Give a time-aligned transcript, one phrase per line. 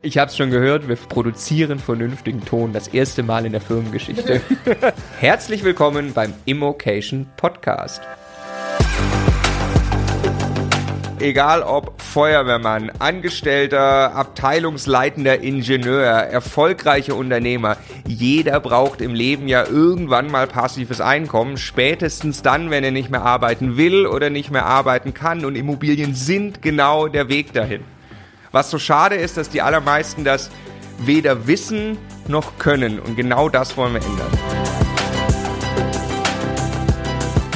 [0.00, 4.40] Ich habe es schon gehört, wir produzieren vernünftigen Ton, das erste Mal in der Firmengeschichte.
[5.18, 8.00] Herzlich willkommen beim Immocation Podcast.
[11.18, 17.76] Egal ob Feuerwehrmann, Angestellter, abteilungsleitender Ingenieur, erfolgreicher Unternehmer,
[18.06, 23.22] jeder braucht im Leben ja irgendwann mal passives Einkommen, spätestens dann, wenn er nicht mehr
[23.22, 27.82] arbeiten will oder nicht mehr arbeiten kann und Immobilien sind genau der Weg dahin.
[28.50, 30.50] Was so schade ist, dass die allermeisten das
[30.98, 31.98] weder wissen
[32.28, 32.98] noch können.
[32.98, 34.30] Und genau das wollen wir ändern.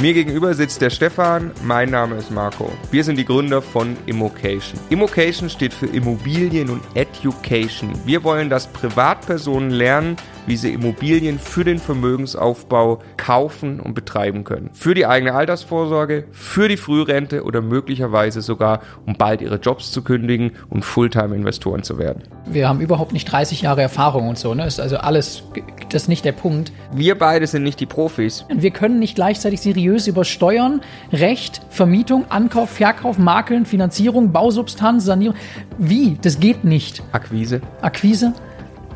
[0.03, 2.73] Mir gegenüber sitzt der Stefan, mein Name ist Marco.
[2.91, 4.79] Wir sind die Gründer von Immocation.
[4.91, 7.93] Immocation steht für Immobilien und Education.
[8.05, 14.71] Wir wollen, dass Privatpersonen lernen, wie sie Immobilien für den Vermögensaufbau kaufen und betreiben können.
[14.73, 20.03] Für die eigene Altersvorsorge, für die Frührente oder möglicherweise sogar, um bald ihre Jobs zu
[20.03, 22.23] kündigen und Fulltime-Investoren zu werden.
[22.47, 24.67] Wir haben überhaupt nicht 30 Jahre Erfahrung und so, ne?
[24.67, 25.45] Ist also alles,
[25.91, 26.73] das ist nicht der Punkt.
[26.93, 28.45] Wir beide sind nicht die Profis.
[28.49, 30.81] Und wir können nicht gleichzeitig seriös über Steuern,
[31.13, 35.37] Recht, Vermietung, Ankauf, Verkauf, Makeln, Finanzierung, Bausubstanz, Sanierung.
[35.79, 36.19] Wie?
[36.23, 37.03] Das geht nicht.
[37.13, 37.61] Akquise.
[37.81, 38.33] Akquise?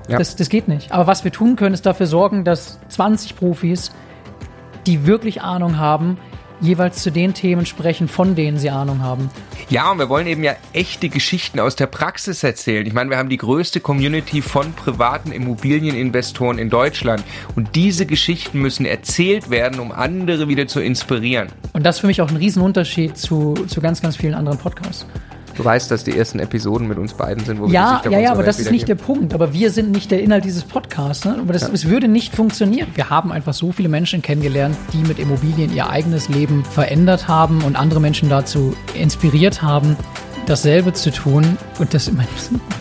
[0.09, 0.19] Ja.
[0.19, 0.93] Das, das geht nicht.
[0.93, 3.91] Aber was wir tun können, ist dafür sorgen, dass 20 Profis,
[4.87, 6.19] die wirklich Ahnung haben,
[6.61, 9.31] jeweils zu den Themen sprechen, von denen sie Ahnung haben.
[9.69, 12.87] Ja, und wir wollen eben ja echte Geschichten aus der Praxis erzählen.
[12.87, 17.23] Ich meine, wir haben die größte Community von privaten Immobilieninvestoren in Deutschland.
[17.55, 21.49] Und diese Geschichten müssen erzählt werden, um andere wieder zu inspirieren.
[21.73, 25.07] Und das ist für mich auch ein Riesenunterschied zu, zu ganz, ganz vielen anderen Podcasts.
[25.57, 28.33] Du weißt, dass die ersten Episoden mit uns beiden sind, wo ja, wir Ja, ja,
[28.33, 29.33] aber das ist nicht der Punkt.
[29.33, 31.25] Aber wir sind nicht der Inhalt dieses Podcasts.
[31.25, 31.37] Ne?
[31.41, 31.69] Aber das, ja.
[31.73, 32.89] es würde nicht funktionieren.
[32.95, 37.63] Wir haben einfach so viele Menschen kennengelernt, die mit Immobilien ihr eigenes Leben verändert haben
[37.65, 39.97] und andere Menschen dazu inspiriert haben,
[40.47, 41.59] dasselbe zu tun.
[41.79, 42.27] Und das, man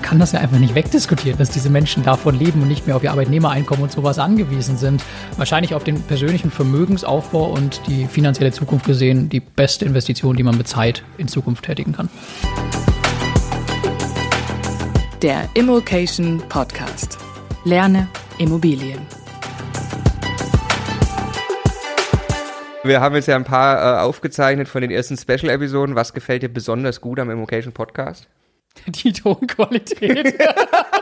[0.01, 3.03] kann das ja einfach nicht wegdiskutieren, dass diese Menschen davon leben und nicht mehr auf
[3.03, 5.03] ihr Arbeitnehmereinkommen und sowas angewiesen sind.
[5.37, 10.57] Wahrscheinlich auf den persönlichen Vermögensaufbau und die finanzielle Zukunft gesehen die beste Investition, die man
[10.57, 12.09] mit Zeit in Zukunft tätigen kann.
[15.21, 17.17] Der Immokation Podcast.
[17.63, 18.99] Lerne Immobilien.
[22.85, 25.95] Wir haben jetzt ja ein paar äh, aufgezeichnet von den ersten Special-Episoden.
[25.95, 28.27] Was gefällt dir besonders gut am Immocation Podcast?
[28.85, 30.35] Die Tonqualität.